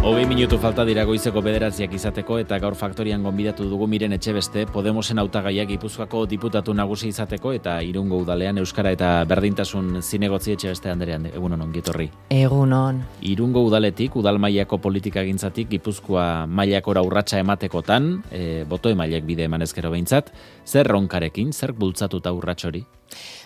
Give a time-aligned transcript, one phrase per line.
[0.00, 4.62] Hogei minutu falta dira goizeko bederatziak izateko eta gaur faktorian gonbidatu dugu miren etxe beste,
[4.72, 10.88] Podemosen autagaiak Gipuzkoako diputatu nagusi izateko eta irungo udalean Euskara eta berdintasun zinegotzi etxe beste
[10.88, 12.06] handerean, egun honon, gitorri.
[12.32, 13.02] Egun hon.
[13.28, 19.92] Irungo udaletik, udal mailako politika gintzatik, Gipuzkoa mailakora urratsa ematekotan, e, boto emailek bide emanezkero
[19.92, 20.32] behintzat,
[20.64, 22.86] zer ronkarekin, zer bultzatuta urratxori?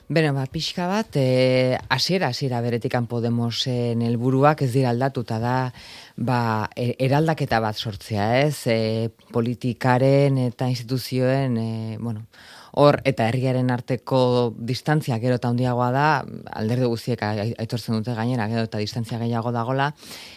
[0.04, 5.54] Beno, ba, pixka bat, e, asiera, asiera beretikan Podemosen helburuak ez dira aldatuta da,
[6.16, 8.66] ba, e, eraldaketa bat sortzea, ez?
[8.70, 12.26] E, politikaren eta instituzioen, e, bueno,
[12.74, 16.06] hor eta herriaren arteko distantzia gero eta handiagoa da,
[16.58, 19.92] alderde guztiek aitortzen dute gainera gero eta distantzia gehiago dagola,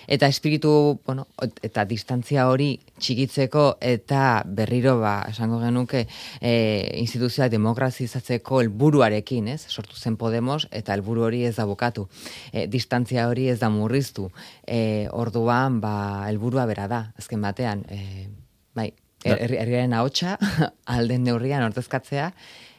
[0.08, 1.28] eta espiritu, bueno,
[1.66, 6.06] eta distantzia hori txikitzeko eta berriro ba, esango genuke
[6.42, 6.54] e,
[7.02, 9.64] instituzioa demokrazizatzeko helburuarekin, ez?
[9.68, 12.08] Sortu zen Podemos eta helburu hori ez da bukatu.
[12.52, 14.30] E, distantzia hori ez da murriztu.
[14.66, 15.98] E, orduan, ba,
[16.30, 18.30] helburua bera da, azken batean, e,
[18.78, 18.92] bai,
[19.36, 20.38] herriaren ahotsa
[20.98, 22.32] alden neurrian ordezkatzea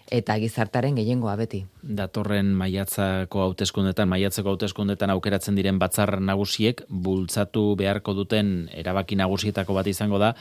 [0.09, 1.63] eta gizartaren gehiengoa beti.
[1.83, 9.91] Datorren maiatzako hauteskundetan, maiatzeko hauteskundetan aukeratzen diren batzar nagusiek bultzatu beharko duten erabaki nagusietako bat
[9.93, 10.33] izango da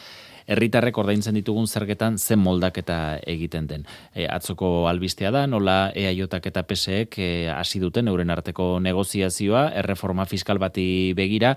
[0.48, 3.84] herritarrek ordaintzen ditugun zergetan zen moldaketa egiten den.
[4.16, 10.26] E, atzoko albistea da, nola EAJak eta PSEek e, hasi duten euren arteko negoziazioa, erreforma
[10.30, 11.56] fiskal bati begira,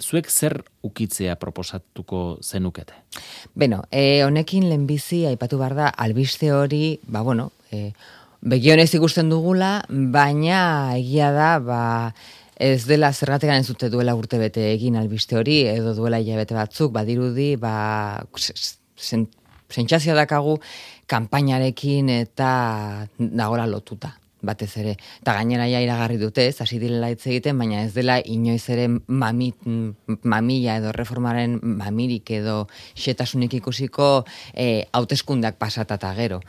[0.00, 2.96] zuek zer ukitzea proposatuko zenukete?
[3.54, 7.92] Beno, e, honekin lehenbizi aipatu behar da, albiste hori, ba bueno, e,
[8.42, 11.82] begionez ikusten dugula, baina egia da, ba,
[12.56, 16.92] ez dela zergategan ez dute duela urte bete egin albiste hori, edo duela hilabete batzuk,
[16.92, 20.58] badirudi, ba, sentsazioa dakagu,
[21.10, 22.50] kanpainarekin eta
[23.18, 24.96] nagora lotuta batez ere.
[25.22, 28.88] Eta gainera ja iragarri dute, ez, hasi direla hitz egiten, baina ez dela inoiz ere
[29.06, 29.62] mamit,
[30.26, 32.64] mamila edo reformaren mamirik edo
[32.98, 34.10] xetasunik ikusiko
[34.52, 36.42] e, hauteskundak pasatata gero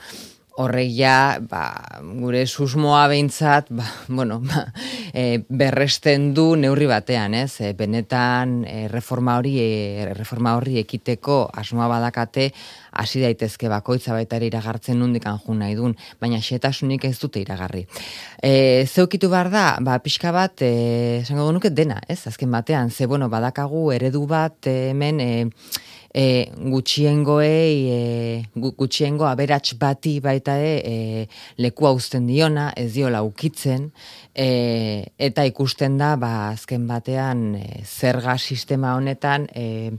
[0.55, 1.63] horreia ba,
[2.19, 4.67] gure susmoa behintzat ba, bueno, ba,
[5.13, 7.59] e, berresten du neurri batean, ez?
[7.61, 12.51] E, benetan e, reforma hori e, reforma horri ekiteko asmoa badakate
[12.93, 17.87] hasi daitezke bakoitza baita ere iragartzen nundik anjun nahi dun, baina xetasunik ez dute iragarri.
[18.37, 22.21] E, zeukitu behar da, ba, pixka bat, e, esango nuke dena, ez?
[22.29, 25.49] Azken batean, ze, bueno, badakagu eredu bat hemen, e,
[26.13, 27.99] e, gutxiengoei e,
[28.55, 30.95] gutxiengo aberats bati baita e, e,
[31.57, 33.89] leku uzten diona, ez diola ukitzen,
[34.33, 34.47] e,
[35.17, 39.91] eta ikusten da, ba, azken batean, e, zerga sistema honetan, e,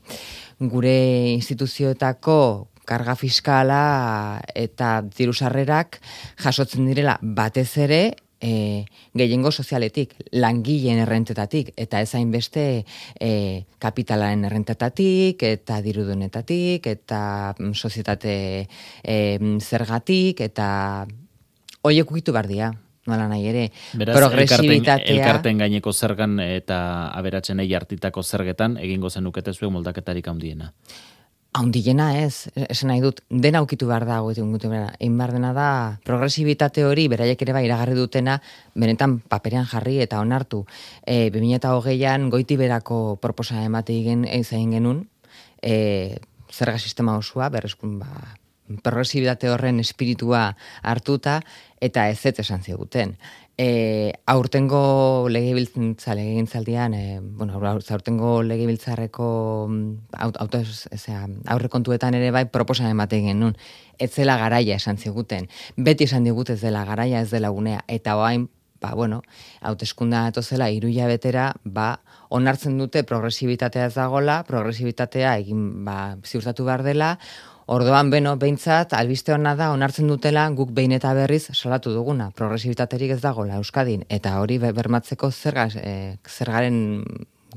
[0.60, 0.97] gure
[1.34, 2.38] instituzioetako
[2.84, 5.98] karga fiskala eta dirusarrerak
[6.44, 7.16] jasotzen direla.
[7.22, 8.03] Batez ere
[8.44, 8.84] e,
[9.16, 12.84] gehiengo sozialetik, langileen errentetatik, eta ez beste
[13.21, 18.37] e, kapitalaren errentetatik, eta dirudunetatik, eta mm, sozietate
[19.03, 19.19] e,
[19.60, 21.06] zergatik, eta
[21.84, 22.72] hoiek ukitu bardia
[23.06, 23.65] nola nahi ere,
[24.00, 25.12] Beraz, progresibitatea.
[25.12, 26.78] Elkarten, gaineko zergan eta
[27.12, 30.72] aberatzen egi artitako zergetan, egingo zenukete zuen moldaketarik handiena.
[31.54, 35.53] Haundiena ez, esan nahi dut, dena ukitu behar da, goetu gutu behar, egin behar dena
[35.54, 35.66] da,
[36.03, 38.41] progresibitate hori, beraiek ere bai iragarri dutena,
[38.75, 40.65] benetan paperean jarri eta onartu.
[41.06, 45.04] E, 2008an goiti berako proposa emate igen, egin genuen,
[45.62, 46.19] e,
[46.50, 48.34] zerga sistema osua, berrezkun, ba,
[48.82, 51.41] progresibitate horren espiritua hartuta,
[51.80, 53.16] eta ez ez esan ziguten.
[53.56, 59.28] E, aurtengo legebiltza legegintzaldian e, bueno aurtengo legebiltzarreko
[59.69, 60.58] mm, auto
[61.54, 63.54] aurrekontuetan ere bai proposan emate genuen.
[63.98, 65.48] Ez zela garaia esan ziguten.
[65.76, 68.48] Beti esan digute ez dela garaia ez dela unea eta orain
[68.84, 69.22] ba bueno
[69.60, 76.82] hauteskunda zela iruia betera ba onartzen dute progresibitatea ez dagola progresibitatea egin ba ziurtatu behar
[76.82, 77.19] dela
[77.66, 83.14] Ordoan, beno, behintzat, albiste hona da, onartzen dutela, guk behin eta berriz salatu duguna, progresibitaterik
[83.14, 85.94] ez dagoela Euskadin, eta hori bermatzeko zerga, e,
[86.28, 86.76] zergaren,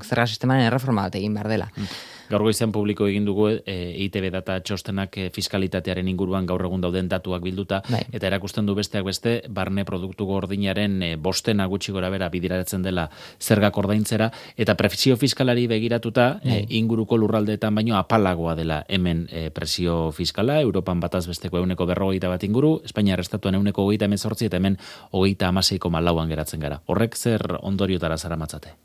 [0.04, 1.72] zerga sistemaren erreforma bat egin behar dela.
[1.76, 1.90] Mm.
[2.28, 3.74] Gaur goizean publiko egin dugu e,
[4.04, 8.02] ITB data txostenak e, fiskalitatearen inguruan gaur egun dauden datuak bilduta bai.
[8.12, 13.06] eta erakusten du besteak beste barne produktu gordinaren e, bostena gutxi gora bera bidiratzen dela
[13.40, 20.12] zergak ordaintzera eta presio fiskalari begiratuta e, inguruko lurraldeetan baino apalagoa dela hemen e, presio
[20.12, 24.76] fiskala Europan bataz besteko euneko berrogeita bat inguru Espainia arrestatuan euneko hogeita emezortzi eta hemen
[25.12, 26.82] hogeita amaseiko malauan geratzen gara.
[26.86, 28.76] Horrek zer ondoriotara zara matzate?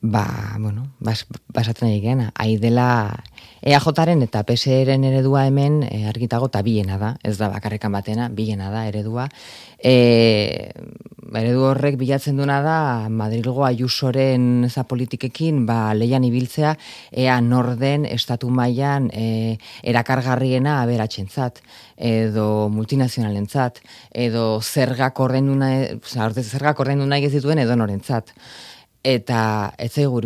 [0.00, 2.88] Ba, bueno, bas, basatzen egin, ahi dela
[3.66, 8.70] EAJaren eta PSRen eredua hemen e, argitago eta biena da, ez da bakarrekan batena, biena
[8.70, 9.28] da eredua.
[9.76, 10.70] E,
[11.34, 16.76] eredu horrek bilatzen duna da Madrilgo Ayusoren za politikekin ba leian ibiltzea
[17.12, 21.60] ea norden estatu mailan e, erakargarriena aberatsentzat
[21.96, 23.82] edo multinazionalentzat
[24.14, 25.72] edo zergak ordainduna
[26.06, 28.32] zergak ordaindu nahi ez dituen edo norentzat
[29.06, 29.40] eta
[29.78, 30.18] ez zaigu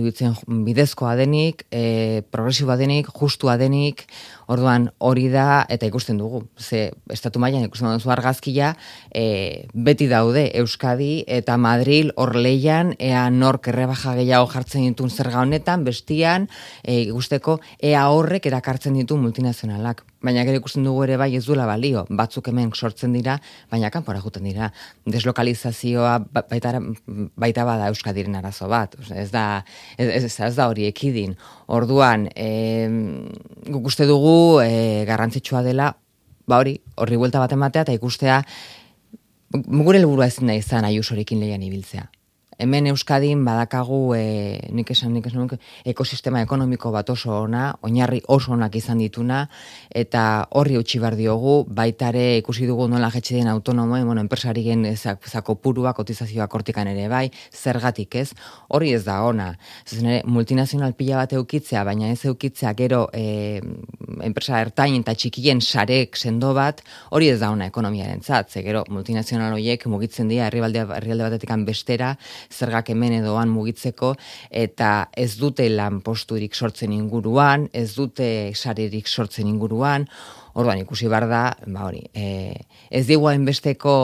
[0.64, 4.06] bidezkoa denik, e, progresiboa denik, justua denik,
[4.50, 8.74] orduan hori da, eta ikusten dugu, ze estatu mailan ikusten dugu argazkia,
[9.14, 15.44] e, beti daude Euskadi eta Madril hor leian, ea nork errebaja gehiago jartzen ditun zerga
[15.44, 16.48] honetan, bestian,
[16.82, 21.66] e, ikusteko, ea horrek erakartzen ditu multinazionalak baina gero ikusten dugu ere bai ez duela
[21.68, 23.38] balio, batzuk hemen sortzen dira,
[23.72, 24.70] baina kanpora juten dira.
[25.08, 26.74] Deslokalizazioa ba, baita,
[27.40, 29.64] baita bada Euskadiren arazo bat, ez da,
[29.96, 31.36] ez, ez, ez da hori ekidin.
[31.72, 32.50] Orduan, e,
[33.66, 35.92] guk uste dugu e, garrantzitsua dela,
[36.48, 38.40] ba hori, horri buelta bat ematea, eta ikustea,
[39.52, 42.08] gure helburua ezin da izan aiusorekin lehian ibiltzea
[42.60, 44.22] hemen Euskadin badakagu e,
[44.76, 45.48] nik esan nik esan
[45.88, 49.40] ekosistema ekonomiko bat oso ona, oinarri oso onak izan dituna
[49.96, 54.84] eta horri utzi bar diogu, baitare ikusi dugu nola jetxe den autonomo, bueno, enpresari gen
[54.94, 58.28] zako purua kotizazioa kortikan ere bai, zergatik ez,
[58.68, 59.54] hori ez da ona.
[59.86, 63.60] Zaten ere, multinazional pila bat eukitzea, baina ez eukitzea gero e,
[64.26, 68.84] enpresa ertain eta txikien sarek sendo bat, hori ez da ona ekonomiaren zat, ze gero
[68.90, 72.14] multinazional horiek mugitzen dira herrialde batetik bestera,
[72.50, 74.14] zergak hemen edoan mugitzeko
[74.50, 80.08] eta ez dute lan posturik sortzen inguruan, ez dute sarerik sortzen inguruan,
[80.54, 82.54] orduan ikusi bar da, ba hori, e,
[82.90, 83.94] ez digu hainbesteko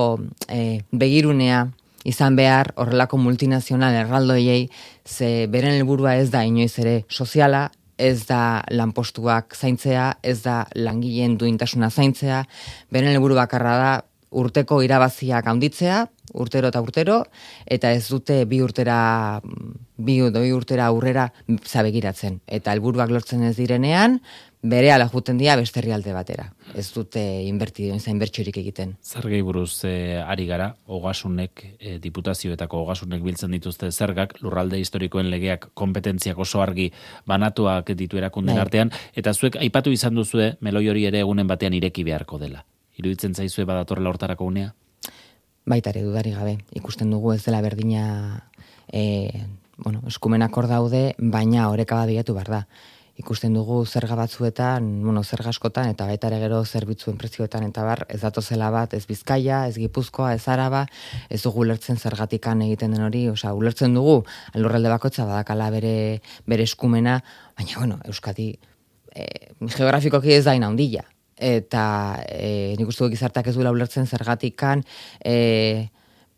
[0.48, 1.66] e, begirunea
[2.06, 4.68] izan behar horrelako multinazional erraldoiei
[5.04, 11.36] ze beren helburua ez da inoiz ere soziala, ez da lanpostuak zaintzea, ez da langileen
[11.40, 12.44] duintasuna zaintzea,
[12.92, 13.92] beren helburu bakarra da
[14.36, 16.04] urteko irabaziak handitzea,
[16.36, 17.22] urtero eta urtero,
[17.66, 19.40] eta ez dute bi urtera,
[19.96, 21.30] bi, bi urtera aurrera
[21.64, 22.40] zabegiratzen.
[22.46, 24.20] Eta helburuak lortzen ez direnean,
[24.66, 26.46] bere ala juten dira beste herrialde batera.
[26.74, 28.94] Ez dute inbertidio, ez inbertsiorik egiten.
[29.02, 35.70] Zergei buruz e, ari gara, ogasunek, e, diputazioetako ogasunek biltzen dituzte zergak, lurralde historikoen legeak
[35.74, 36.90] kompetentziak oso argi
[37.26, 38.64] banatuak ditu erakunden bai.
[38.66, 42.64] artean, eta zuek aipatu izan duzue, meloi hori ere egunen batean ireki beharko dela.
[42.96, 44.72] Iruditzen zaizue badatorrela hortarako unea?
[45.66, 46.56] Baita ere dudari gabe.
[46.78, 48.44] Ikusten dugu ez dela berdina
[48.86, 49.44] e,
[49.76, 52.60] bueno, eskumenak hor daude, baina oreka bat bilatu behar da.
[53.16, 58.04] Ikusten dugu zerga batzuetan, bueno, zerga askotan, eta baita ere gero zerbitzuen prezioetan, eta bar,
[58.12, 60.86] ez zela bat, ez bizkaia, ez gipuzkoa, ez araba,
[61.30, 64.22] ez dugu ulertzen zergatikan egiten den hori, osea, ulertzen dugu,
[64.52, 67.22] alurralde bakotza badakala bere, bere eskumena,
[67.56, 68.58] baina, bueno, Euskadi,
[69.14, 69.26] e,
[69.64, 70.68] geografikoki ez da ina
[71.36, 74.84] eta e, nik uste gizartak ez duela ulertzen zergatikan
[75.20, 75.88] e,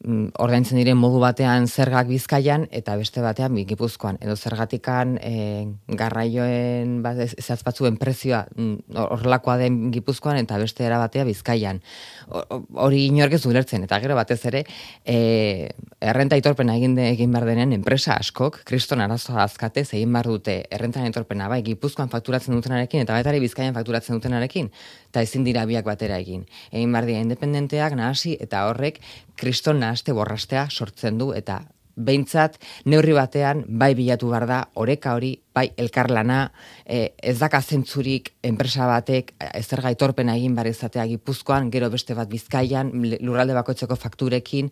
[0.07, 4.19] ordaintzen diren modu batean zergak bizkaian eta beste batean gipuzkoan.
[4.23, 5.67] Edo zergatikan e,
[5.99, 11.83] garraioen bat ezaz batzuen prezioa mm, horrelakoa den gipuzkoan eta beste era batea bizkaian.
[12.29, 14.63] Hori inork ez ulertzen eta gero batez ere
[15.03, 15.69] e,
[15.99, 20.61] errenta itorpena egin de, egin behar denen enpresa askok kriston arazoa azkate egin behar dute
[20.71, 24.71] errenta itorpena bai gipuzkoan fakturatzen dutenarekin eta baitari bizkaian fakturatzen dutenarekin
[25.11, 26.47] eta ezin dira biak batera egin.
[26.71, 29.03] Egin behar dira independenteak nahasi eta horrek
[29.39, 31.63] kriston nahaste borrastea sortzen du eta
[31.99, 36.41] behintzat neurri batean bai bilatu behar da oreka hori bai elkarlana
[36.85, 42.31] e, ez daka zentzurik enpresa batek ezer gaitorpena egin bar izatea gipuzkoan gero beste bat
[42.31, 44.71] bizkaian lurralde bakoitzeko fakturekin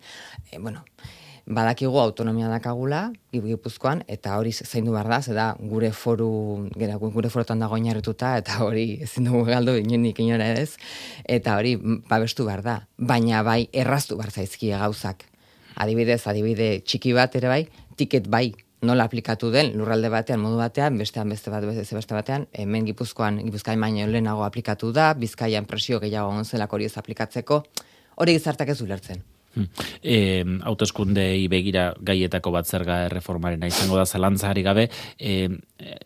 [0.52, 0.84] e, bueno
[1.46, 7.62] badakigu autonomia dakagula gipuzkoan eta hori zaindu behar da, da gure foru gera, gure forotan
[7.62, 10.76] dago inarrituta eta hori ezin dugu galdu inonik inora ez
[11.24, 12.76] eta hori babestu behar da.
[12.98, 15.24] Baina bai erraztu behar zaizkia gauzak.
[15.76, 20.98] Adibidez, adibide txiki bat ere bai, tiket bai, nola aplikatu den lurralde batean, modu batean,
[20.98, 26.00] bestean beste bat beste, beste batean, hemen gipuzkoan, gipuzkain baino lehenago aplikatu da, bizkaian presio
[26.00, 27.62] gehiago onzelak hori ez aplikatzeko,
[28.16, 29.35] hori gizartak ez ulertzen.
[30.02, 35.48] E, autoskundei begira gaietako bat zerga erreformaren izango da zalantzari gabe, e,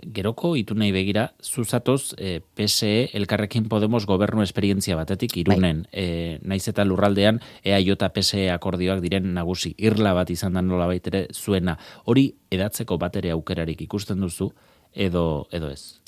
[0.07, 6.05] geroko itunei begira, zuzatoz e, PSE elkarrekin Podemos gobernu esperientzia batetik irunen, bai.
[6.05, 11.27] e, naiz eta lurraldean EAJ PSE akordioak diren nagusi, irla bat izan da nola baitere
[11.35, 14.51] zuena, hori edatzeko batere aukerarik ikusten duzu,
[14.95, 16.01] edo, edo ez?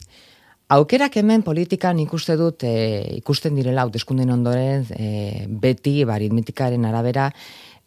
[0.73, 2.71] Aukerak hemen politikan ikuste dut e,
[3.19, 7.27] ikusten direla hauteskunden ondoren e, beti baritmitikaren arabera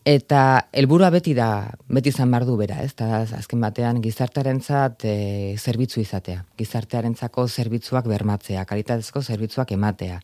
[0.05, 0.39] Eta
[0.77, 2.91] helburua beti da, beti izan behar du bera, ez?
[2.93, 5.13] Eta azken batean gizartearentzat e,
[5.57, 6.43] zerbitzu izatea.
[6.61, 10.19] Gizartearentzako zerbitzuak bermatzea, kalitatezko zerbitzuak ematea.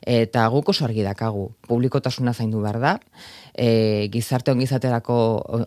[0.00, 2.94] Eta guk oso argi dakagu, publikotasuna zaindu behar da,
[3.58, 5.16] e, gizarte ongizaterako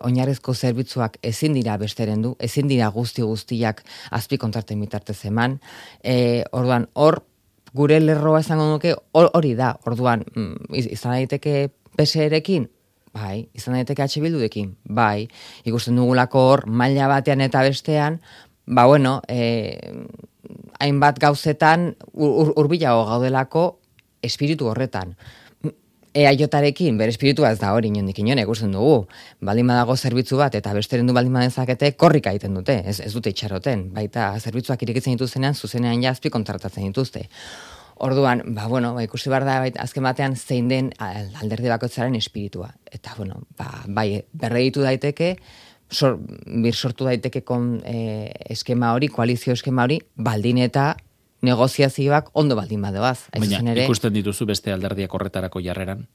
[0.08, 5.58] oinarrezko zerbitzuak ezin dira besteren du, ezin dira guzti guztiak azpi kontrarte mitartez eman,
[6.02, 7.20] e, orduan, hor,
[7.76, 11.68] gure lerroa esango nuke, hori da, orduan, mm, izan daiteke
[11.98, 12.66] PSR-ekin,
[13.12, 15.28] bai, izan daiteke atxe bildudekin, bai,
[15.68, 18.20] ikusten dugulako hor, maila batean eta bestean,
[18.66, 19.76] ba, bueno, e,
[20.80, 23.66] hainbat gauzetan ur, urbilago gaudelako
[24.22, 25.16] espiritu horretan.
[26.14, 29.06] EAJarekin bere espiritua ez da hori inondik inon ikusten dugu.
[29.40, 33.32] Baldin badago zerbitzu bat eta besteren du baldin badezakete korrika egiten dute, ez, ez dute
[33.32, 33.88] itxaroten.
[33.96, 37.28] Baita zerbitzuak irikitzen dituztenean zuzenean jazpi kontratatzen dituzte.
[38.02, 42.72] Orduan, ba, bueno, ba, ikusi behar da, azken batean, zein den alderdi bakoitzaren espiritua.
[42.90, 45.36] Eta, bueno, ba, bai, berreitu daiteke,
[45.92, 46.18] sor,
[46.64, 50.92] bir sortu daiteke kon, e, eskema hori, koalizio eskema hori, baldin eta
[51.42, 53.28] negoziazioak ondo baldin badoaz.
[53.34, 56.06] Baina, ere, ikusten dituzu beste alderdiak horretarako jarreran?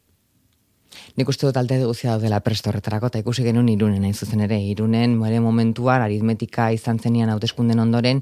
[1.17, 4.59] Nik uste dut alde guzia daudela presto horretarako, eta ikusi genuen irunen, hain zuzen ere,
[4.71, 8.21] irunen, moere momentuan, aritmetika izan zenian hauteskunden ondoren,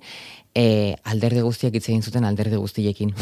[0.56, 3.14] e, alderdi guztiak hitz egin zuten alderdi guztiekin.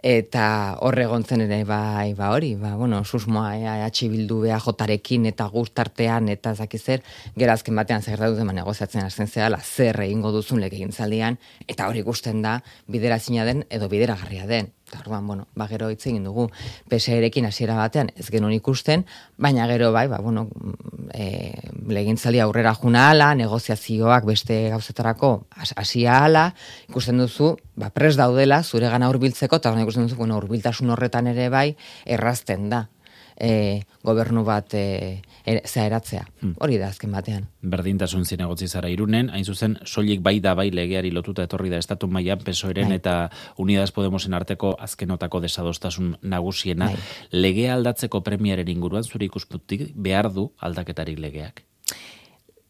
[0.00, 0.44] eta
[0.80, 6.30] horre gontzen ere bai, ba hori, ba, bueno, susmoa EH bildu beha jotarekin eta guztartean
[6.32, 7.02] eta zakizer,
[7.36, 11.36] gero azken batean zer dut eman negoziatzen hasten zela, zer egingo duzun lege zaldian,
[11.68, 14.72] eta hori ikusten da bidera den edo bidera garria den.
[14.98, 16.48] Orduan, bueno, ba gero hitz egin dugu
[16.90, 19.04] PSRekin hasiera batean ez genuen ikusten,
[19.38, 20.48] baina gero bai, ba bueno,
[21.14, 21.52] e,
[21.86, 25.46] legintzaldi aurrera juna hala, negoziazioak beste gauzetarako
[25.76, 26.50] hasia hala,
[26.88, 31.48] ikusten duzu, ba pres daudela zure gana hurbiltzeko eta ikusten duzu, bueno, hurbiltasun horretan ere
[31.52, 31.68] bai
[32.06, 32.86] errazten da
[33.40, 36.26] e, gobernu bat e, er, zeharatzea.
[36.42, 36.52] Hmm.
[36.60, 37.46] Hori da azken batean.
[37.72, 42.08] Berdintasun zinegotzi zara irunen, hain zuzen, soilik bai da bai legeari lotuta etorri da estatu
[42.12, 43.00] mailan pesoeren bai.
[43.00, 43.16] eta
[43.58, 46.92] Unidas Podemosen arteko azkenotako desadostasun nagusiena.
[46.92, 47.00] Bai.
[47.32, 51.64] Legea aldatzeko premiaren inguruan zure ikusputik behar du aldaketarik legeak?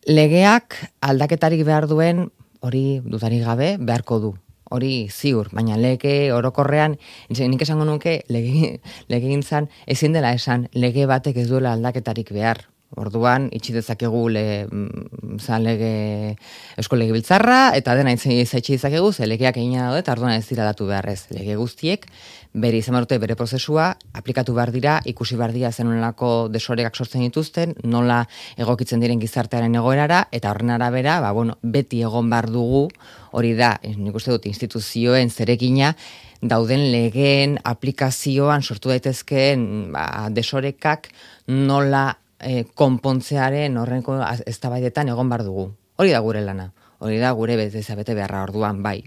[0.07, 4.35] Legeak aldaketarik behar duen hori dudari gabe beharko du
[4.71, 6.97] hori ziur, baina lege orokorrean,
[7.29, 8.79] nik esango nuke lege,
[9.13, 9.39] lege
[9.87, 12.69] ezin dela esan lege batek ez duela aldaketarik behar.
[12.99, 16.35] Orduan, itxi dezakegu le, mm, zan lege
[16.81, 20.65] esko lege biltzarra, eta dena itzaitxe dezakegu, ze legeak egin daude, eta orduan ez dira
[20.67, 21.29] datu beharrez.
[21.31, 22.09] Lege guztiek,
[22.53, 27.77] bere izan barute bere prozesua, aplikatu behar dira, ikusi behar dira zenunelako desoregak sortzen dituzten,
[27.85, 28.25] nola
[28.59, 32.89] egokitzen diren gizartearen egoerara, eta horren arabera, ba, bueno, beti egon behar dugu,
[33.31, 35.95] hori da, nik uste dut instituzioen zerekina,
[36.43, 41.11] dauden legeen aplikazioan sortu daitezkeen ba, desorekak
[41.47, 45.71] nola e, konpontzearen horrenko eztabaidetan egon behar dugu.
[45.97, 46.71] Hori da gure lana.
[47.01, 49.03] Hori da gure bete beharra orduan bai.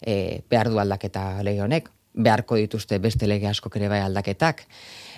[0.00, 4.64] E, behar du aldaketa lege honek beharko dituzte beste lege asko ere bai aldaketak.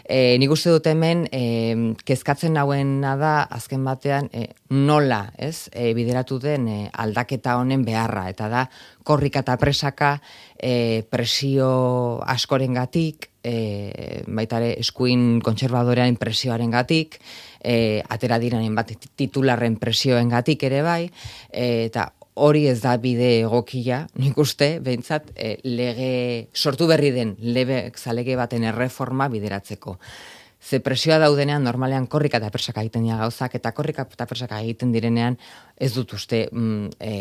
[0.09, 5.93] E, nik uste dut hemen, e, kezkatzen nauena da, azken batean, e, nola, ez, e,
[5.95, 8.65] bideratu den e, aldaketa honen beharra, eta da,
[9.05, 10.15] korrika eta presaka
[10.57, 17.21] e, presio askoren gatik, e, baitare eskuin kontserbadorean presioaren gatik,
[17.61, 21.03] e, atera diranen bat titularren presioen gatik ere bai,
[21.51, 27.35] e, eta hori ez da bide egokia, nik uste, behintzat, e, lege sortu berri den
[27.43, 29.99] lebe zalege baten erreforma bideratzeko.
[30.59, 34.91] Ze presioa daudenean normalean korrika eta persaka egiten dira gauzak, eta korrika eta persaka egiten
[34.93, 35.39] direnean
[35.79, 37.13] ez dut uste mm, e,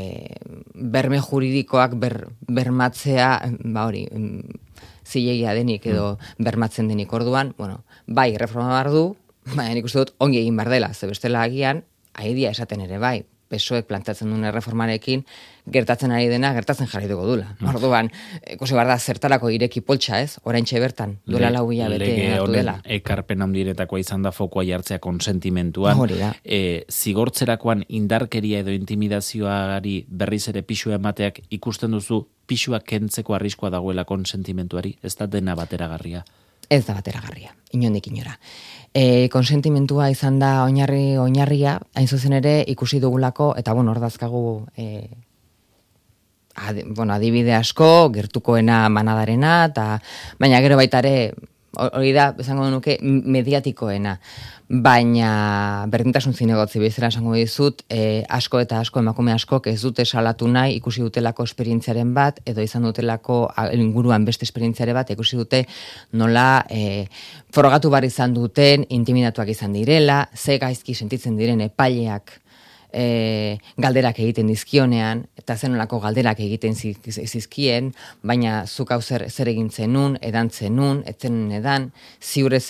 [0.73, 2.17] berme juridikoak ber,
[2.47, 3.29] bermatzea,
[3.73, 4.63] ba hori, mm,
[5.05, 6.49] zilegia denik edo mm.
[6.49, 9.05] bermatzen denik orduan, bueno, bai, reforma behar du,
[9.55, 11.83] baina nik uste dut ongi egin behar dela, ze bestela agian,
[12.17, 15.23] aidia esaten ere bai, pesoek plantatzen duen reformarekin,
[15.71, 17.47] gertatzen ari dena, gertatzen jarri dugu dula.
[17.59, 17.69] Mm.
[17.71, 18.09] Orduan,
[18.55, 22.79] ikusi behar da, zertarako ireki poltsa ez, orain bertan, duela lau bila bete hartu dela.
[22.83, 25.97] ekarpen handiretako izan da fokoa jartzea konsentimentuan.
[25.97, 26.33] Hori da.
[26.43, 34.05] E, zigortzerakoan indarkeria edo intimidazioari berriz ere pixua emateak ikusten duzu pixua kentzeko arriskoa dagoela
[34.05, 36.23] konsentimentuari, ez da dena bateragarria.
[36.69, 38.33] Ez da bateragarria, inondik inora.
[38.93, 45.07] E, konsentimentua izan da oinarri oinarria, hain zuzen ere ikusi dugulako, eta bueno, ordazkagu e,
[46.55, 49.87] ad, bueno, adibide asko, gertukoena manadarena, eta
[50.39, 51.15] baina gero baita ere
[51.77, 54.17] hori da, esango nuke, mediatikoena.
[54.67, 55.29] Baina,
[55.87, 60.75] berdintasun zinegotzi bezala esango dizut, e, asko eta asko, emakume asko, ez dute salatu nahi,
[60.81, 63.45] ikusi dutelako esperientziaren bat, edo izan dutelako
[63.77, 65.63] inguruan beste esperientziare bat, ikusi dute
[66.19, 67.05] nola e,
[67.55, 72.35] forogatu bar izan duten, intimidatuak izan direla, ze gaizki sentitzen diren epaileak,
[72.93, 77.91] e, galderak egiten dizkionean, eta zenolako galderak egiten zizkien,
[78.23, 81.89] baina zuk hau zer, zer egin zenun, edan zenun, etzen edan,
[82.21, 82.67] ziur, ez,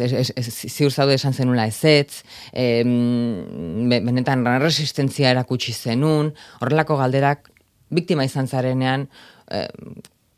[0.69, 7.51] ziur zaude esan zenula ez ez, e, benetan resistentzia erakutsi zenun, horrelako galderak
[7.89, 9.07] biktima izan zarenean,
[9.51, 9.67] e,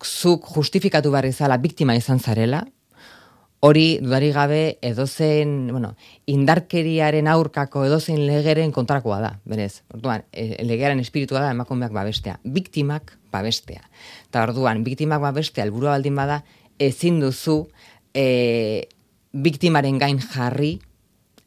[0.03, 2.63] zuk justifikatu behar izala biktima izan zarela,
[3.59, 5.93] hori dudari gabe edozein, bueno,
[6.31, 9.81] indarkeriaren aurkako edozein legeren kontrakoa da, berez.
[9.93, 13.83] Orduan, e, legearen espiritua da emakumeak babestea, biktimak babestea.
[14.31, 16.39] Ta orduan, biktimak babestea helburua baldin bada
[16.79, 17.65] ezin duzu
[18.15, 18.87] e,
[19.33, 20.77] biktimaren gain jarri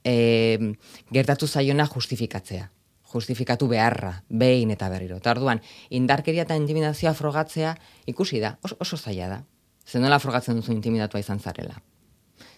[0.05, 0.75] e,
[1.13, 2.69] gertatu zaiona justifikatzea
[3.13, 5.19] justifikatu beharra, behin eta berriro.
[5.21, 5.61] Eta orduan,
[5.93, 7.75] indarkeria eta intimidazioa frogatzea
[8.09, 9.43] ikusi da, oso, oso zaila da.
[9.85, 11.77] Zenola frogatzen duzu intimidatua izan zarela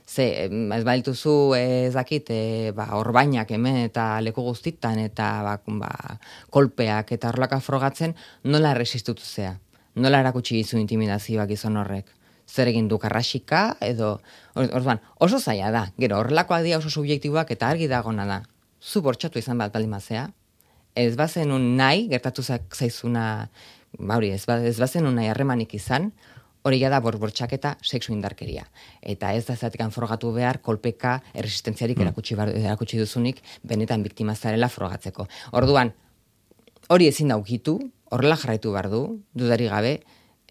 [0.06, 6.18] ze ez baituzu ez dakit e, ba orbainak hemen eta leku guztitan eta ba, ba,
[6.50, 9.58] kolpeak eta horlaka frogatzen nola resistutu zea?
[9.94, 12.06] Nola erakutsi dizu intimidazioak izan horrek?
[12.46, 14.20] Zer egin du karrasika edo
[14.54, 15.84] orduan oso zaila da.
[15.98, 18.42] Gero horrelakoak dira oso subjektiboak eta argi dagona da.
[18.82, 20.28] Zu bortxatu izan bat balimazea
[20.94, 23.48] ez bazen un nahi gertatu zaizuna
[23.98, 26.12] ba hori ez, ba, ez bazen un nahi harremanik izan
[26.64, 28.64] hori da borbortxak eta sexu indarkeria.
[29.02, 32.06] Eta ez da zatekan frogatu behar, kolpeka, erresistentziarik mm.
[32.08, 35.28] erakutsi, erakutsi duzunik, benetan biktima zarela frogatzeko.
[35.52, 35.92] Orduan,
[36.88, 37.78] hori ezin daukitu,
[38.10, 39.02] horrela jarraitu behar du,
[39.36, 39.98] dudari gabe,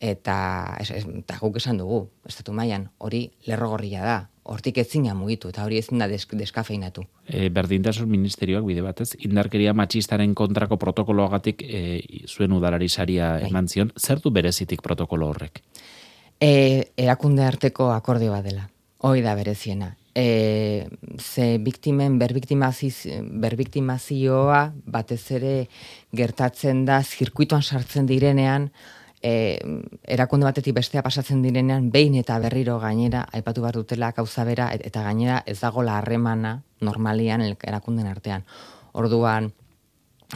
[0.03, 0.35] eta,
[0.83, 5.79] es, eta guk esan dugu, estatu mailan hori lerrogorria da, hortik ezina mugitu, eta hori
[5.79, 7.05] ezin da desk, deskafeinatu.
[7.25, 11.83] E, berdintasun ministerioak bide batez, indarkeria matxistaren kontrako protokoloagatik e,
[12.27, 13.49] zuen udalari saria bai.
[13.49, 15.63] eman zion, zer du berezitik protokolo horrek?
[16.43, 18.67] E, erakunde arteko akordio bat dela.
[19.03, 19.97] Hoi da bereziena.
[20.13, 25.67] E, ze biktimen berbiktimazioa batez ere
[26.13, 28.71] gertatzen da zirkuituan sartzen direnean
[29.23, 29.57] e,
[30.03, 35.03] erakunde batetik bestea pasatzen direnean behin eta berriro gainera aipatu behar dutela gauza bera eta
[35.07, 38.43] gainera ez dago harremana normalian erakunden artean.
[38.93, 39.53] Orduan,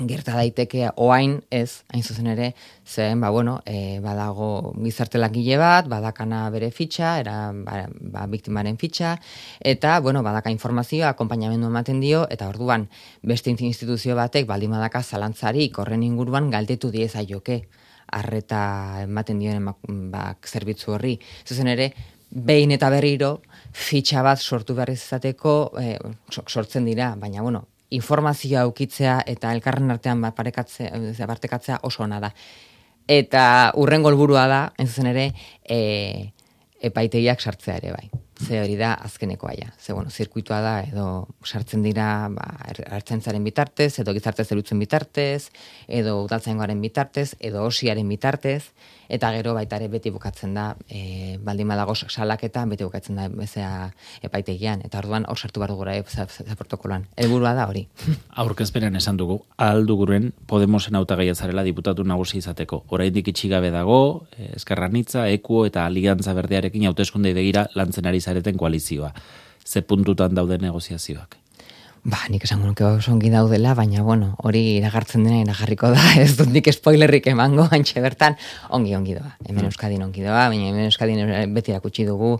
[0.05, 2.51] gerta daiteke oain ez, hain zuzen ere,
[2.85, 8.77] zen, ba, bueno, e, badago gizartelak gile bat, badakana bere fitxa, era, ba, ba, biktimaren
[8.77, 9.15] fitxa,
[9.59, 12.89] eta, bueno, badaka informazioa, akompainamendu ematen dio, eta orduan,
[13.23, 17.63] beste instituzio batek, baldin badaka zalantzarik, horren inguruan, galdetu dieza joke,
[18.13, 19.65] arreta ematen dioen
[20.11, 21.17] ba, zerbitzu horri.
[21.47, 21.91] Zuzen ere,
[22.29, 23.41] behin eta berriro,
[23.73, 25.97] fitxa bat sortu behar izateko, e,
[26.45, 32.31] sortzen dira, baina, bueno, informazioa aukitzea eta elkarren artean ba, parekatzea, partekatzea oso ona da.
[33.07, 35.29] Eta urren golburua da, ez zen ere,
[35.63, 35.79] e,
[36.83, 38.26] epaitegiak sartzea ere bai.
[38.37, 39.71] Ze hori da azkeneko aia.
[39.79, 42.45] Ze bueno, zirkuitua da edo sartzen dira ba,
[42.85, 45.49] hartzentzaren bitartez, edo gizarte zerutzen bitartez,
[45.87, 48.61] edo udaltzaingoaren bitartez, edo osiaren bitartez,
[49.09, 53.71] eta gero baita ere beti bukatzen da, e, baldin badago salaketa, beti bukatzen da bezea
[54.21, 56.03] epaitegian, eta orduan hor sartu behar dugura e,
[56.59, 57.07] protokoloan.
[57.15, 57.87] Elburua da hori.
[58.43, 62.83] Aurkezpenean esan dugu, aldu guruen Podemosen autagaia zarela diputatu nagusi izateko.
[62.93, 69.13] Oraindik itxigabe dago, e, eskerranitza, ekuo eta aliantza berdearekin hauteskunde begira lantzen ari zareten koalizioa.
[69.65, 71.37] Ze puntutan daude negoziazioak?
[72.07, 76.37] Ba, nik esan nuke oso ongi daudela, baina, bueno, hori iragartzen dena iragarriko da, ez
[76.39, 78.37] dut nik spoilerrik emango, antxe bertan,
[78.77, 79.33] ongi ongi doa.
[79.47, 79.67] Hemen.
[79.67, 82.37] Euskadin ongi doa, baina hemen Euskadin beti erakutsi dugu,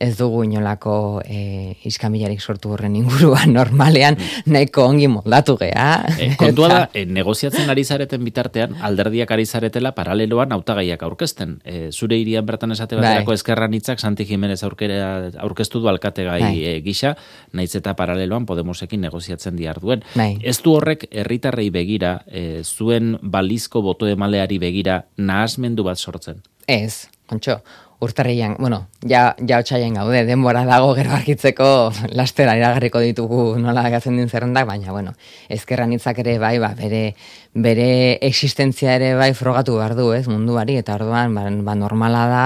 [0.00, 4.52] ez dugu inolako e, iskamilarik sortu horren inguruan normalean mm.
[4.52, 5.88] nahiko ongi moldatu gea.
[6.18, 11.58] E, kontua da, e, negoziatzen ari zareten bitartean, alderdiak ari zaretela paraleloan hautagaiak aurkezten.
[11.64, 13.04] E, zure irian bertan esate bai.
[13.04, 13.40] baterako bai.
[13.40, 16.54] eskerran itzak, Santi Jimenez aurkera, aurkeztu du alkategai bai.
[16.62, 17.16] e, gisa,
[17.52, 20.04] naiz eta paraleloan Podemosekin negoziatzen diar duen.
[20.14, 20.36] Bai.
[20.42, 26.42] Ez du horrek herritarrei begira, e, zuen balizko boto emaleari begira, nahazmendu bat sortzen?
[26.68, 27.60] Ez, kontxo,
[28.00, 31.66] urtarrian, bueno, ja, ja otxaien gaude, denbora dago gero argitzeko
[32.14, 35.14] lastera iragarriko ditugu nola gatzen din zerrendak, baina, bueno,
[35.50, 37.16] ezkerran itzak ere bai, ba, bere,
[37.58, 37.88] bere
[38.22, 42.44] existentzia ere bai frogatu behar du, ez, munduari, eta orduan, ba, ba normala da,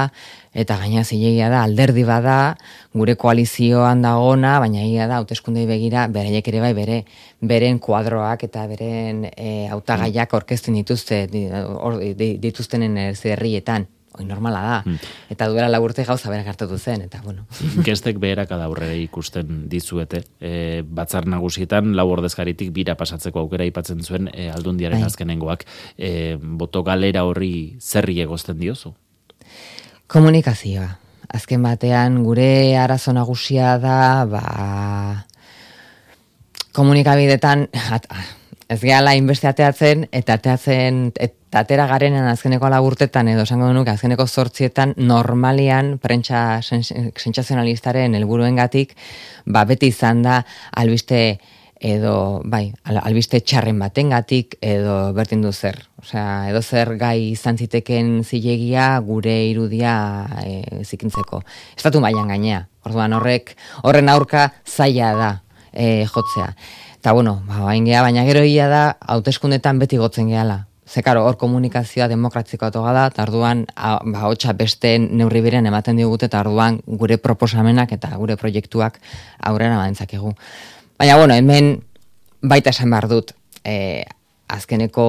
[0.56, 2.56] eta gaina zilegia da, alderdi bada,
[2.96, 7.02] gure koalizioan dagona, baina ia da, hauteskundei begira, bereiek ere bai, bere,
[7.44, 14.78] beren kuadroak eta beren e, autagaiak orkesten dituzte, dituztenen zerrietan Hoi normala da.
[14.84, 14.98] Hmm.
[15.32, 17.46] Eta duela laburte gauza bera gertatu zen, eta bueno.
[17.86, 20.22] Gestek beherak aurrera ikusten dizuete.
[20.40, 25.08] E, batzar nagusietan, lau ordezkaritik bira pasatzeko aukera ipatzen zuen e, aldundiaren bai.
[25.08, 25.64] azkenengoak.
[25.96, 28.92] E, boto galera horri zerri egozten diozu?
[30.12, 30.90] Komunikazioa.
[31.32, 34.42] Azken batean, gure arazo nagusia da, ba,
[36.76, 37.70] komunikabidetan,
[38.72, 44.26] ez gehala inbeste ateatzen, eta ateatzen, eta atera garenen azkeneko laburtetan, edo esango denuk, azkeneko
[44.26, 48.96] zortzietan, normalian, prentsa sentsazionalistaren helburuen gatik,
[49.44, 50.40] ba, beti izan da,
[50.80, 51.22] albiste,
[51.82, 55.80] edo, bai, albiste txarren batengatik edo bertin du zer.
[56.02, 59.94] Osea, edo zer gai izan ziteken zilegia gure irudia
[60.46, 61.42] e, zikintzeko.
[61.76, 62.64] Estatu mailan gainea.
[62.86, 65.32] Orduan horrek, horren aurka zaila da
[65.72, 66.52] e, jotzea.
[67.02, 70.68] Eta bueno, ba, bain geha, baina gero ia da, hauteskundetan beti gotzen gehala.
[70.86, 76.28] Zekaro, hor komunikazioa demokratziko atoga da, eta arduan, ba, hotxa beste neurri biren ematen digute,
[76.30, 79.00] eta arduan gure proposamenak eta gure proiektuak
[79.50, 80.30] aurrera badentzakegu.
[81.02, 81.72] Baina, bueno, hemen
[82.38, 83.34] baita esan behar dut,
[83.66, 84.06] e,
[84.54, 85.08] azkeneko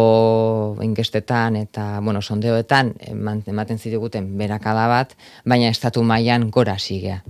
[0.82, 5.14] inkestetan eta, bueno, sondeoetan, ematen zidiguten berakada bat,
[5.46, 7.22] baina estatu mailan gora sigea.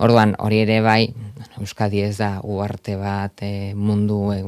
[0.00, 1.02] Orduan, hori ere bai,
[1.60, 4.38] Euskadi ez da uarte bat e, mundu e,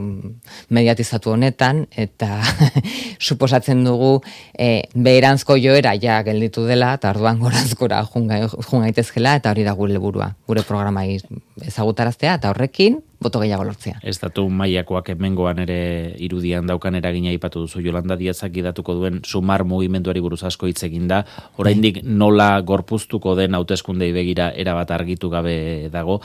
[0.71, 2.41] mediatizatu honetan, eta
[3.27, 4.13] suposatzen dugu
[4.55, 10.33] e, beheranzko joera ja gelditu dela, eta orduan goranzkora jungaitezkela, eta hori da gure burua,
[10.49, 13.99] gure programa ezagutaraztea, eta horrekin, boto gehiago lortzea.
[14.09, 15.79] Estatu mailakoak hemengoan ere
[16.25, 21.07] irudian daukan eragina aipatu duzu Jolanda Diazak idatuko duen sumar mugimenduari buruz asko hitz egin
[21.11, 21.21] da.
[21.61, 26.21] Oraindik nola gorpuztuko den hauteskundei begira erabat argitu gabe dago.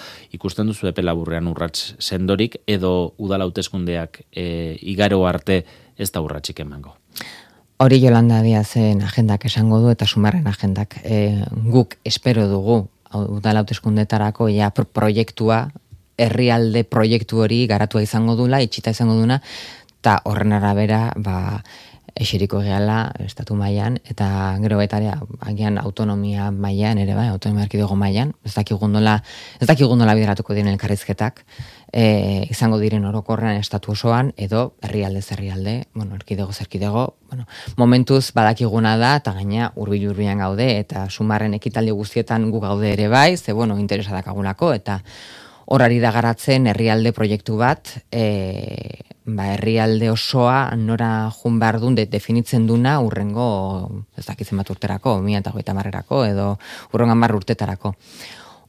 [0.55, 5.57] Ikusten duzu epe laburrean urrats sendorik edo udal hauteskundeak e, igaro arte
[5.99, 6.93] ez da urratsik emango.
[7.83, 12.77] Hori Jolanda Diazen agendak esango du eta sumarren agendak e, guk espero dugu
[13.11, 15.73] udal hauteskundetarako ja proiektua
[16.15, 19.41] herrialde proiektu hori garatua izango dula, itxita izango duna,
[19.99, 21.59] eta horren arabera, ba,
[22.15, 24.27] esiriko gehala estatu mailan eta
[24.63, 24.99] gero baita
[25.41, 28.33] agian autonomia mailan ere bai autonomia erkidego mailan.
[28.45, 29.21] Ez dakigu nola
[29.59, 31.43] ez dakigu nola bideratuko diren elkarrizketak
[31.91, 37.45] e, izango diren orokorrean estatu osoan edo herrialde herrialde bueno erkidego zerkidego bueno
[37.77, 43.07] momentuz badakiguna da eta gaina hurbil hurbilan gaude eta sumarren ekitaldi guztietan gu gaude ere
[43.07, 45.01] bai ze bueno interesa dakagulako eta
[45.65, 52.67] horari da garatzen herrialde proiektu bat, e, ba, herrialde osoa nora jun behar duen definitzen
[52.69, 56.55] duna urrengo, ez dakitzen bat urterako, mi eta goita marrerako, edo
[56.93, 57.95] urrengan barru urtetarako.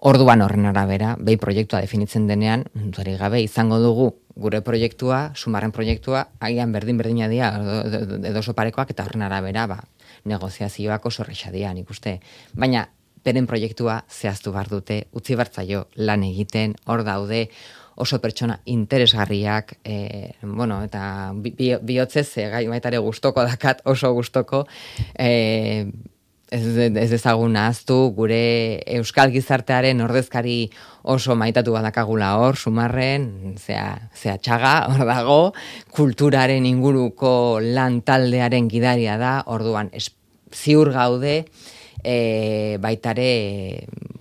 [0.07, 6.27] Orduan horren arabera, behi proiektua definitzen denean, duari gabe, izango dugu gure proiektua, sumarren proiektua,
[6.40, 9.81] agian berdin berdina dia, edo, edo oso parekoak, eta horren arabera, ba,
[10.29, 12.19] negoziazioak oso rexadian ikuste.
[12.53, 12.85] Baina,
[13.25, 17.47] beren proiektua zehaztu bar dute, utzi bartzaio lan egiten, hor daude,
[17.97, 24.67] oso pertsona interesgarriak, e, bueno, eta bihotzez, bi, gai baitare gustoko dakat, oso gustoko,
[25.19, 25.89] e,
[26.51, 28.41] ez, ez ezagun ahaztu, gure
[28.99, 30.59] euskal gizartearen ordezkari
[31.03, 35.41] oso maitatu badakagula hor, sumarren, zea, zea txaga, hor dago,
[35.97, 39.91] kulturaren inguruko lan taldearen gidaria da, orduan,
[40.53, 41.41] ziur gaude,
[42.05, 43.31] e, baitare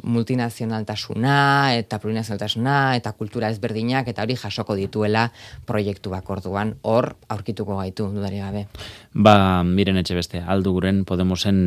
[0.06, 5.28] multinazionaltasuna eta plurinazionaltasuna eta kultura ezberdinak eta hori jasoko dituela
[5.66, 8.66] proiektu bakorduan hor aurkituko gaitu dudari gabe.
[9.14, 11.62] Ba, miren etxe beste, aldu guren Podemosen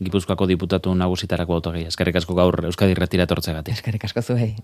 [0.00, 1.90] Gipuzkoako diputatu nagusitarako autogia.
[1.92, 3.74] Eskerrik asko gaur Euskadi retiratortzegatik.
[3.76, 4.54] Eskerrik asko zuhei.